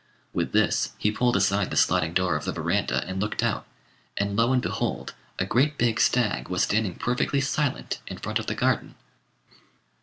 With 0.33 0.51
this 0.51 0.93
he 0.97 1.11
pulled 1.11 1.35
aside 1.35 1.69
the 1.69 1.77
sliding 1.77 2.15
door 2.15 2.35
of 2.35 2.43
the 2.43 2.51
verandah 2.51 3.05
and 3.05 3.19
looked 3.21 3.43
out, 3.43 3.67
and, 4.17 4.35
lo 4.35 4.51
and 4.51 4.59
behold! 4.59 5.13
a 5.37 5.45
great 5.45 5.77
big 5.77 5.99
stag 6.01 6.47
was 6.49 6.63
standing 6.63 6.95
perfectly 6.95 7.39
silent 7.39 8.01
in 8.07 8.17
front 8.17 8.39
of 8.39 8.47
the 8.47 8.55
garden. 8.55 8.95